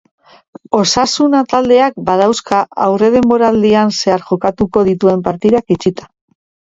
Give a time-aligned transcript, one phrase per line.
[0.77, 6.09] Osasuna taldeak badauzka aurredenboraldian zehar jokatuko dituen partidak itxita.